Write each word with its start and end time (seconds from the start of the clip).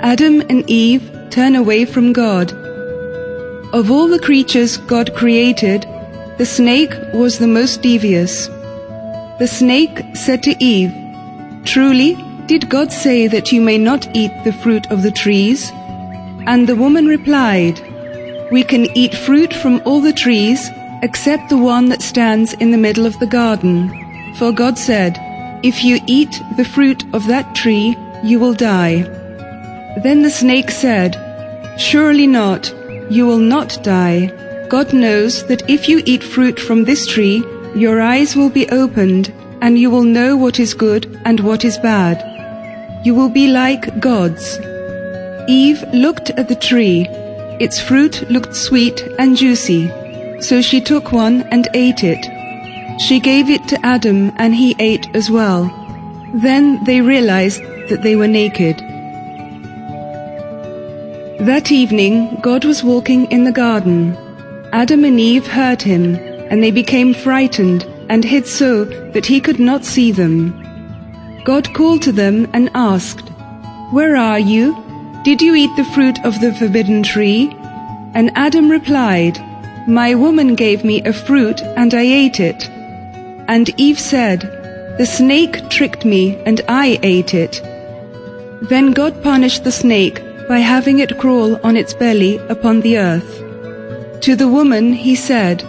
Adam 0.00 0.42
and 0.48 0.68
Eve 0.68 1.10
turn 1.30 1.56
away 1.56 1.84
from 1.84 2.12
God. 2.12 2.52
Of 3.72 3.90
all 3.90 4.08
the 4.08 4.18
creatures 4.18 4.76
God 4.76 5.14
created, 5.14 5.86
the 6.38 6.46
snake 6.46 6.94
was 7.14 7.38
the 7.38 7.46
most 7.46 7.82
devious. 7.82 8.46
The 9.38 9.48
snake 9.48 10.04
said 10.14 10.42
to 10.44 10.54
Eve, 10.62 10.92
Truly, 11.64 12.14
did 12.46 12.68
God 12.68 12.92
say 12.92 13.26
that 13.26 13.52
you 13.52 13.60
may 13.60 13.78
not 13.78 14.08
eat 14.14 14.32
the 14.44 14.52
fruit 14.52 14.86
of 14.90 15.02
the 15.02 15.10
trees? 15.10 15.70
And 16.46 16.66
the 16.66 16.76
woman 16.76 17.06
replied, 17.06 17.80
We 18.52 18.62
can 18.62 18.86
eat 18.96 19.14
fruit 19.14 19.52
from 19.52 19.82
all 19.84 20.00
the 20.00 20.12
trees 20.12 20.70
except 21.02 21.48
the 21.48 21.58
one 21.58 21.88
that 21.88 22.02
stands 22.02 22.52
in 22.54 22.70
the 22.70 22.78
middle 22.78 23.06
of 23.06 23.18
the 23.18 23.26
garden. 23.26 23.90
For 24.36 24.52
God 24.52 24.78
said, 24.78 25.18
If 25.62 25.82
you 25.82 26.00
eat 26.06 26.40
the 26.56 26.64
fruit 26.64 27.02
of 27.14 27.26
that 27.26 27.54
tree, 27.54 27.96
you 28.22 28.38
will 28.38 28.54
die. 28.54 29.25
Then 30.02 30.22
the 30.22 30.30
snake 30.30 30.70
said, 30.70 31.16
Surely 31.78 32.26
not, 32.26 32.72
you 33.10 33.26
will 33.26 33.38
not 33.38 33.82
die. 33.82 34.32
God 34.68 34.92
knows 34.92 35.46
that 35.46 35.68
if 35.70 35.88
you 35.88 36.02
eat 36.06 36.24
fruit 36.24 36.58
from 36.58 36.84
this 36.84 37.06
tree, 37.06 37.44
your 37.74 38.00
eyes 38.00 38.34
will 38.36 38.50
be 38.50 38.68
opened, 38.70 39.32
and 39.60 39.78
you 39.78 39.90
will 39.90 40.02
know 40.02 40.36
what 40.36 40.58
is 40.58 40.74
good 40.74 41.20
and 41.24 41.40
what 41.40 41.64
is 41.64 41.78
bad. 41.78 42.22
You 43.04 43.14
will 43.14 43.28
be 43.28 43.46
like 43.46 44.00
gods. 44.00 44.58
Eve 45.48 45.84
looked 45.92 46.30
at 46.30 46.48
the 46.48 46.56
tree. 46.56 47.06
Its 47.60 47.80
fruit 47.80 48.28
looked 48.30 48.54
sweet 48.54 49.00
and 49.18 49.36
juicy. 49.36 49.88
So 50.40 50.60
she 50.60 50.80
took 50.80 51.12
one 51.12 51.42
and 51.52 51.68
ate 51.72 52.02
it. 52.02 52.22
She 53.00 53.20
gave 53.20 53.48
it 53.48 53.66
to 53.68 53.86
Adam 53.86 54.32
and 54.36 54.54
he 54.54 54.74
ate 54.78 55.06
as 55.14 55.30
well. 55.30 55.64
Then 56.34 56.82
they 56.84 57.00
realized 57.00 57.62
that 57.88 58.02
they 58.02 58.16
were 58.16 58.28
naked. 58.28 58.82
That 61.46 61.70
evening, 61.70 62.40
God 62.42 62.64
was 62.64 62.82
walking 62.82 63.30
in 63.30 63.44
the 63.44 63.52
garden. 63.52 64.16
Adam 64.72 65.04
and 65.04 65.20
Eve 65.20 65.46
heard 65.46 65.80
him, 65.80 66.16
and 66.50 66.60
they 66.60 66.72
became 66.72 67.14
frightened 67.14 67.84
and 68.08 68.24
hid 68.24 68.48
so 68.48 68.84
that 69.12 69.26
he 69.26 69.40
could 69.40 69.60
not 69.60 69.84
see 69.84 70.10
them. 70.10 70.34
God 71.44 71.72
called 71.72 72.02
to 72.02 72.10
them 72.10 72.50
and 72.52 72.68
asked, 72.74 73.28
Where 73.92 74.16
are 74.16 74.40
you? 74.40 74.74
Did 75.22 75.40
you 75.40 75.54
eat 75.54 75.70
the 75.76 75.92
fruit 75.94 76.18
of 76.24 76.40
the 76.40 76.52
forbidden 76.52 77.04
tree? 77.04 77.56
And 78.14 78.32
Adam 78.34 78.68
replied, 78.68 79.38
My 79.86 80.16
woman 80.16 80.56
gave 80.56 80.84
me 80.84 81.00
a 81.02 81.12
fruit 81.12 81.62
and 81.62 81.94
I 81.94 82.02
ate 82.02 82.40
it. 82.40 82.68
And 83.46 83.70
Eve 83.78 84.00
said, 84.00 84.40
The 84.98 85.06
snake 85.06 85.70
tricked 85.70 86.04
me 86.04 86.42
and 86.44 86.60
I 86.66 86.98
ate 87.04 87.34
it. 87.34 87.62
Then 88.68 88.90
God 88.90 89.22
punished 89.22 89.62
the 89.62 89.70
snake 89.70 90.25
by 90.48 90.58
having 90.58 90.98
it 90.98 91.18
crawl 91.18 91.58
on 91.64 91.76
its 91.76 91.94
belly 91.94 92.38
upon 92.48 92.80
the 92.80 92.98
earth. 92.98 93.42
To 94.22 94.36
the 94.36 94.48
woman 94.48 94.92
he 94.92 95.14
said, 95.14 95.62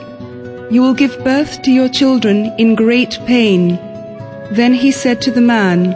You 0.71 0.81
will 0.81 0.93
give 0.93 1.23
birth 1.23 1.61
to 1.63 1.71
your 1.71 1.89
children 1.89 2.53
in 2.57 2.75
great 2.75 3.19
pain. 3.25 3.77
Then 4.51 4.73
he 4.73 4.91
said 4.91 5.21
to 5.21 5.31
the 5.31 5.41
man, 5.41 5.95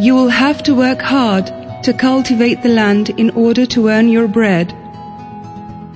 You 0.00 0.14
will 0.14 0.28
have 0.28 0.62
to 0.64 0.74
work 0.74 1.00
hard 1.00 1.46
to 1.84 1.92
cultivate 1.92 2.62
the 2.62 2.68
land 2.68 3.10
in 3.10 3.30
order 3.30 3.66
to 3.66 3.88
earn 3.88 4.08
your 4.08 4.28
bread. 4.28 4.74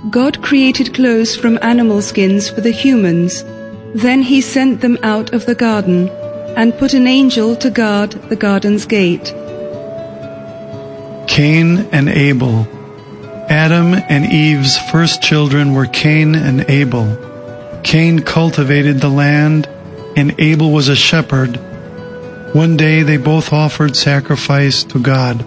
God 0.09 0.43
created 0.43 0.95
clothes 0.95 1.37
from 1.37 1.59
animal 1.63 2.01
skins 2.01 2.49
for 2.49 2.61
the 2.61 2.71
humans. 2.71 3.45
Then 3.95 4.23
he 4.23 4.41
sent 4.41 4.81
them 4.81 4.99
out 5.03 5.35
of 5.35 5.47
the 5.47 5.55
garden 5.55 6.09
and 6.57 6.79
put 6.79 6.95
an 6.95 7.07
angel 7.07 7.55
to 7.57 7.71
guard 7.71 8.13
the 8.31 8.37
garden's 8.37 8.87
gate. 8.87 9.35
Cain 11.41 11.89
and 11.91 12.11
Abel. 12.11 12.69
Adam 13.49 13.95
and 13.95 14.31
Eve's 14.31 14.77
first 14.77 15.23
children 15.23 15.73
were 15.73 15.87
Cain 15.87 16.35
and 16.35 16.69
Abel. 16.69 17.17
Cain 17.83 18.19
cultivated 18.19 19.01
the 19.01 19.09
land, 19.09 19.67
and 20.17 20.39
Abel 20.39 20.71
was 20.71 20.89
a 20.89 20.95
shepherd. 20.95 21.57
One 22.55 22.77
day 22.77 23.03
they 23.03 23.17
both 23.17 23.55
offered 23.55 23.97
sacrifice 23.97 24.85
to 24.85 25.01
God. 25.01 25.47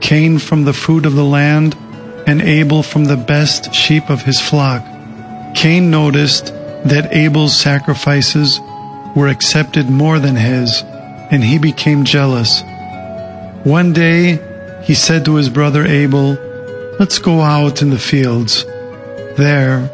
Cain 0.00 0.38
from 0.38 0.62
the 0.62 0.72
fruit 0.72 1.04
of 1.04 1.16
the 1.16 1.24
land, 1.24 1.74
and 2.28 2.40
Abel 2.40 2.84
from 2.84 3.06
the 3.06 3.16
best 3.16 3.74
sheep 3.74 4.10
of 4.10 4.22
his 4.22 4.40
flock. 4.40 4.84
Cain 5.56 5.90
noticed 5.90 6.54
that 6.84 7.12
Abel's 7.12 7.58
sacrifices 7.58 8.60
were 9.16 9.26
accepted 9.26 9.90
more 9.90 10.20
than 10.20 10.36
his, 10.36 10.84
and 11.32 11.42
he 11.42 11.58
became 11.58 12.04
jealous. 12.04 12.62
One 13.64 13.92
day 13.92 14.38
he 14.90 14.96
said 14.96 15.24
to 15.24 15.36
his 15.36 15.48
brother 15.48 15.86
Abel, 15.86 16.32
Let's 16.98 17.20
go 17.20 17.42
out 17.42 17.80
in 17.80 17.90
the 17.90 17.98
fields. 18.12 18.64
There, 19.36 19.88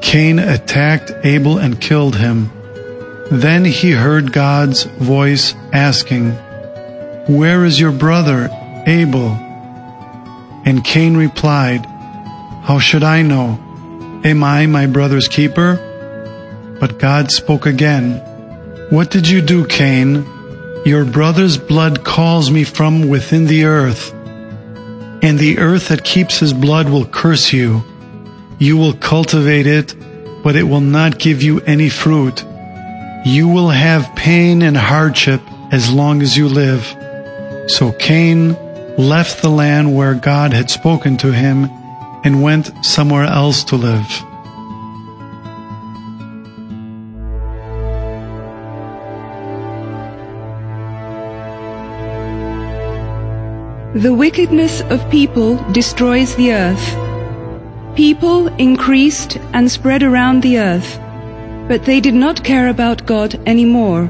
Cain 0.00 0.38
attacked 0.38 1.10
Abel 1.24 1.58
and 1.58 1.80
killed 1.80 2.14
him. 2.14 2.52
Then 3.28 3.64
he 3.64 3.90
heard 3.90 4.32
God's 4.32 4.84
voice 4.84 5.52
asking, 5.72 6.30
Where 7.26 7.64
is 7.64 7.80
your 7.80 7.90
brother, 7.90 8.48
Abel? 8.86 9.30
And 10.64 10.84
Cain 10.84 11.16
replied, 11.16 11.84
How 12.66 12.78
should 12.78 13.02
I 13.02 13.22
know? 13.22 13.58
Am 14.22 14.44
I 14.44 14.66
my 14.66 14.86
brother's 14.86 15.26
keeper? 15.26 15.74
But 16.78 17.00
God 17.00 17.32
spoke 17.32 17.66
again, 17.66 18.20
What 18.90 19.10
did 19.10 19.28
you 19.28 19.42
do, 19.42 19.66
Cain? 19.66 20.24
Your 20.88 21.04
brother's 21.04 21.58
blood 21.58 22.02
calls 22.02 22.50
me 22.50 22.64
from 22.64 23.08
within 23.08 23.44
the 23.44 23.66
earth, 23.66 24.10
and 25.22 25.38
the 25.38 25.58
earth 25.58 25.88
that 25.88 26.02
keeps 26.02 26.38
his 26.38 26.54
blood 26.54 26.88
will 26.88 27.04
curse 27.04 27.52
you. 27.52 27.84
You 28.58 28.78
will 28.78 28.94
cultivate 28.94 29.66
it, 29.66 29.94
but 30.42 30.56
it 30.56 30.62
will 30.62 30.80
not 30.80 31.18
give 31.18 31.42
you 31.42 31.60
any 31.60 31.90
fruit. 31.90 32.42
You 33.26 33.48
will 33.48 33.68
have 33.68 34.16
pain 34.16 34.62
and 34.62 34.78
hardship 34.78 35.42
as 35.70 35.92
long 35.92 36.22
as 36.22 36.38
you 36.38 36.48
live. 36.48 36.86
So 37.70 37.92
Cain 37.92 38.56
left 38.96 39.42
the 39.42 39.50
land 39.50 39.94
where 39.94 40.14
God 40.14 40.54
had 40.54 40.70
spoken 40.70 41.18
to 41.18 41.32
him 41.32 41.68
and 42.24 42.42
went 42.42 42.82
somewhere 42.82 43.24
else 43.24 43.62
to 43.64 43.76
live. 43.76 44.24
The 53.98 54.14
wickedness 54.14 54.80
of 54.90 55.10
people 55.10 55.56
destroys 55.72 56.36
the 56.36 56.52
earth. 56.52 57.96
People 57.96 58.46
increased 58.54 59.38
and 59.52 59.68
spread 59.68 60.04
around 60.04 60.40
the 60.40 60.60
earth, 60.60 61.00
but 61.66 61.84
they 61.84 61.98
did 61.98 62.14
not 62.14 62.44
care 62.44 62.68
about 62.68 63.06
God 63.06 63.34
anymore. 63.44 64.08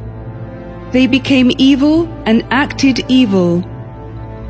They 0.92 1.06
became 1.06 1.50
evil 1.56 2.06
and 2.26 2.44
acted 2.50 3.02
evil. 3.08 3.64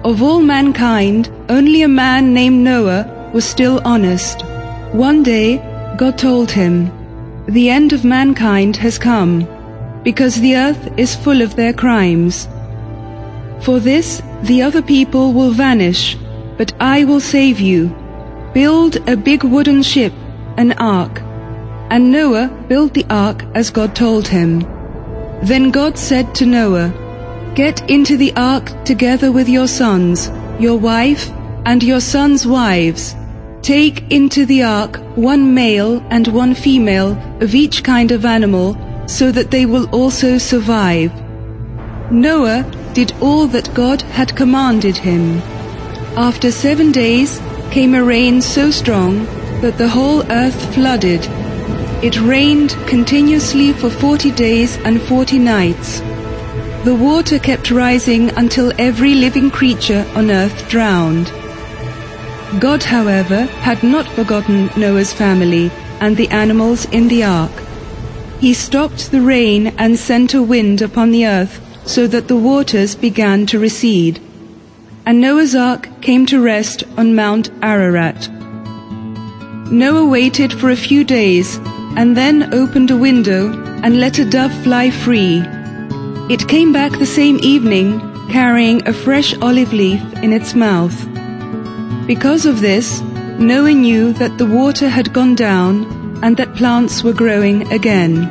Of 0.03 0.25
all 0.25 0.41
mankind, 0.41 1.31
only 1.49 1.83
a 1.83 1.95
man 2.03 2.35
named 2.35 2.65
Noah 2.65 3.31
was 3.33 3.45
still 3.45 3.81
honest. 3.85 4.43
One 4.91 5.23
day, 5.23 5.59
God 5.97 6.19
told 6.19 6.51
him, 6.51 6.91
The 7.47 7.71
end 7.71 7.93
of 7.93 8.05
mankind 8.05 8.77
has 8.79 8.99
come, 8.99 9.47
because 10.03 10.41
the 10.41 10.57
earth 10.57 10.99
is 10.99 11.15
full 11.15 11.43
of 11.43 11.55
their 11.55 11.73
crimes. 11.73 12.49
For 13.63 13.81
this, 13.81 14.23
the 14.43 14.63
other 14.63 14.83
people 14.83 15.33
will 15.33 15.51
vanish, 15.51 16.17
but 16.57 16.73
I 16.81 17.05
will 17.05 17.21
save 17.21 17.61
you. 17.61 17.95
Build 18.55 18.97
a 19.09 19.17
big 19.17 19.45
wooden 19.45 19.83
ship, 19.83 20.13
an 20.57 20.73
ark. 20.73 21.21
And 21.91 22.13
Noah 22.13 22.49
built 22.69 22.95
the 22.95 23.07
ark 23.09 23.45
as 23.55 23.71
God 23.71 23.95
told 23.97 24.29
him. 24.29 24.61
Then 25.43 25.71
God 25.71 25.99
said 25.99 26.35
to 26.37 26.47
Noah, 26.47 26.93
Get 27.55 27.89
into 27.91 28.17
the 28.17 28.33
ark 28.37 28.73
together 28.85 29.33
with 29.33 29.49
your 29.49 29.69
sons, 29.69 30.31
your 30.61 30.77
wife, 30.77 31.31
and 31.65 31.83
your 31.83 32.01
sons' 32.01 32.47
wives. 32.47 33.15
Take 33.63 34.11
into 34.11 34.47
the 34.47 34.63
ark 34.63 35.01
one 35.17 35.55
male 35.55 36.03
and 36.11 36.29
one 36.29 36.55
female 36.55 37.19
of 37.41 37.55
each 37.55 37.83
kind 37.83 38.13
of 38.13 38.25
animal, 38.25 38.77
so 39.07 39.33
that 39.33 39.51
they 39.51 39.67
will 39.67 39.89
also 39.91 40.39
survive. 40.39 41.13
Noah 42.11 42.65
did 42.99 43.15
all 43.21 43.47
that 43.47 43.73
God 43.75 44.03
had 44.19 44.35
commanded 44.35 44.97
him. 44.97 45.39
After 46.17 46.51
seven 46.51 46.91
days 46.91 47.41
came 47.71 47.95
a 47.95 48.03
rain 48.03 48.43
so 48.43 48.73
strong 48.73 49.25
that 49.61 49.79
the 49.79 49.89
whole 49.89 50.25
earth 50.33 50.75
flooded. 50.75 51.21
It 52.03 52.21
rained 52.21 52.71
continuously 52.89 53.73
for 53.73 53.89
forty 53.89 54.33
days 54.33 54.79
and 54.79 55.01
forty 55.01 55.39
nights. 55.39 56.01
The 56.89 56.99
water 57.01 57.39
kept 57.39 57.71
rising 57.71 58.31
until 58.31 58.73
every 58.79 59.15
living 59.15 59.49
creature 59.53 60.05
on 60.17 60.33
earth 60.33 60.69
drowned. 60.69 61.31
God, 62.59 62.83
however, 62.83 63.45
had 63.69 63.85
not 63.85 64.09
forgotten 64.09 64.71
Noah's 64.77 65.13
family 65.13 65.71
and 66.01 66.17
the 66.17 66.31
animals 66.31 66.85
in 66.87 67.07
the 67.07 67.23
ark. 67.23 67.57
He 68.41 68.53
stopped 68.55 69.13
the 69.13 69.21
rain 69.21 69.69
and 69.79 69.97
sent 69.97 70.35
a 70.35 70.43
wind 70.43 70.83
upon 70.83 71.13
the 71.13 71.27
earth 71.27 71.61
so 71.89 72.07
that 72.07 72.29
the 72.29 72.37
waters 72.37 72.95
began 72.95 73.47
to 73.47 73.59
recede. 73.59 74.21
and 75.09 75.23
Noah's 75.23 75.55
ark 75.55 75.89
came 76.03 76.27
to 76.27 76.39
rest 76.39 76.85
on 76.99 77.15
Mount 77.15 77.49
Ararat. 77.63 78.29
Noah 79.73 80.05
waited 80.07 80.53
for 80.53 80.69
a 80.69 80.77
few 80.77 81.03
days 81.03 81.57
and 81.97 82.15
then 82.15 82.53
opened 82.53 82.91
a 82.91 82.97
window 83.05 83.51
and 83.83 84.01
let 84.01 84.19
a 84.19 84.27
dove 84.27 84.53
fly 84.63 84.91
free. 84.91 85.43
It 86.29 86.47
came 86.47 86.75
back 86.75 86.93
the 86.93 87.07
same 87.07 87.39
evening 87.41 87.89
carrying 88.29 88.87
a 88.87 88.93
fresh 88.93 89.35
olive 89.41 89.73
leaf 89.73 90.03
in 90.23 90.35
its 90.35 90.55
mouth. 90.55 90.97
Because 92.07 92.45
of 92.45 92.61
this, 92.61 93.01
Noah 93.39 93.73
knew 93.73 94.13
that 94.13 94.37
the 94.37 94.53
water 94.61 94.91
had 94.91 95.15
gone 95.15 95.35
down 95.35 95.85
and 96.23 96.37
that 96.37 96.55
plants 96.55 97.03
were 97.03 97.15
growing 97.15 97.71
again. 97.73 98.29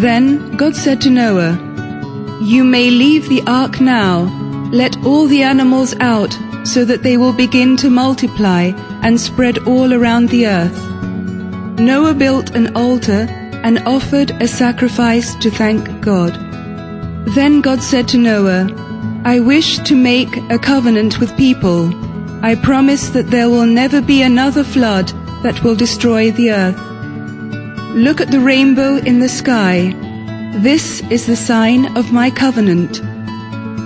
Then 0.00 0.56
God 0.56 0.74
said 0.74 1.02
to 1.02 1.10
Noah, 1.10 1.58
You 2.40 2.64
may 2.64 2.90
leave 2.90 3.28
the 3.28 3.42
ark 3.46 3.82
now. 3.82 4.22
Let 4.72 4.96
all 5.04 5.26
the 5.26 5.42
animals 5.42 5.94
out 6.00 6.32
so 6.64 6.86
that 6.86 7.02
they 7.02 7.18
will 7.18 7.34
begin 7.34 7.76
to 7.78 7.90
multiply 7.90 8.72
and 9.02 9.20
spread 9.20 9.58
all 9.66 9.92
around 9.92 10.30
the 10.30 10.46
earth. 10.46 10.90
Noah 11.78 12.14
built 12.14 12.50
an 12.50 12.74
altar 12.74 13.26
and 13.62 13.78
offered 13.86 14.30
a 14.42 14.48
sacrifice 14.48 15.34
to 15.36 15.50
thank 15.50 16.00
God. 16.00 16.32
Then 17.34 17.60
God 17.60 17.82
said 17.82 18.08
to 18.08 18.18
Noah, 18.18 18.68
I 19.24 19.38
wish 19.40 19.78
to 19.80 19.94
make 19.94 20.34
a 20.50 20.58
covenant 20.58 21.20
with 21.20 21.36
people. 21.36 21.92
I 22.42 22.54
promise 22.54 23.10
that 23.10 23.30
there 23.30 23.50
will 23.50 23.66
never 23.66 24.00
be 24.00 24.22
another 24.22 24.64
flood 24.64 25.08
that 25.42 25.62
will 25.62 25.74
destroy 25.74 26.30
the 26.30 26.52
earth. 26.52 26.80
Look 27.94 28.22
at 28.22 28.30
the 28.30 28.40
rainbow 28.40 28.96
in 28.96 29.20
the 29.20 29.28
sky. 29.28 29.94
This 30.58 31.00
is 31.10 31.26
the 31.26 31.36
sign 31.36 31.96
of 31.96 32.12
my 32.12 32.28
covenant. 32.28 33.00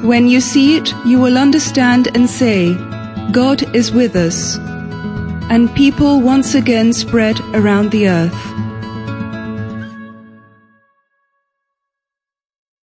When 0.03 0.27
you 0.27 0.41
see 0.41 0.77
it, 0.77 0.93
you 1.05 1.21
will 1.21 1.37
understand 1.37 2.09
and 2.15 2.29
say, 2.29 2.75
God 3.33 3.63
is 3.77 3.93
with 3.93 4.17
us. 4.17 4.57
And 5.51 5.73
people 5.77 6.21
once 6.23 6.55
again 6.55 6.95
spread 6.95 7.39
around 7.53 7.91
the 7.91 8.09
earth. 8.09 8.35